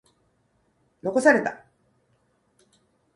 [1.03, 1.63] 残された。